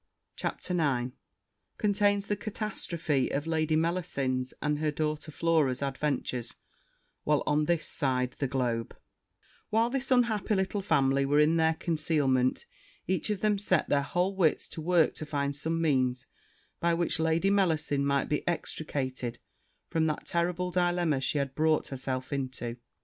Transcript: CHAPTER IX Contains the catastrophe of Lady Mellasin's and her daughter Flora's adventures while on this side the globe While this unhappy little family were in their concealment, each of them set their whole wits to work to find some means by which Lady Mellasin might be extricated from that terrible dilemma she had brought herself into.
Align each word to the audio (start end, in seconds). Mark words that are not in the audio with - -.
CHAPTER 0.35 0.73
IX 0.73 1.11
Contains 1.77 2.25
the 2.25 2.35
catastrophe 2.35 3.29
of 3.29 3.45
Lady 3.45 3.75
Mellasin's 3.75 4.51
and 4.59 4.79
her 4.79 4.89
daughter 4.89 5.31
Flora's 5.31 5.83
adventures 5.83 6.55
while 7.23 7.43
on 7.45 7.65
this 7.65 7.85
side 7.85 8.31
the 8.39 8.47
globe 8.47 8.97
While 9.69 9.91
this 9.91 10.09
unhappy 10.09 10.55
little 10.55 10.81
family 10.81 11.23
were 11.23 11.39
in 11.39 11.57
their 11.57 11.75
concealment, 11.75 12.65
each 13.05 13.29
of 13.29 13.41
them 13.41 13.59
set 13.59 13.89
their 13.89 14.01
whole 14.01 14.35
wits 14.35 14.67
to 14.69 14.81
work 14.81 15.13
to 15.13 15.25
find 15.27 15.55
some 15.55 15.79
means 15.79 16.25
by 16.79 16.95
which 16.95 17.19
Lady 17.19 17.51
Mellasin 17.51 18.03
might 18.03 18.27
be 18.27 18.41
extricated 18.47 19.37
from 19.87 20.07
that 20.07 20.25
terrible 20.25 20.71
dilemma 20.71 21.21
she 21.21 21.37
had 21.37 21.53
brought 21.53 21.89
herself 21.89 22.33
into. 22.33 22.77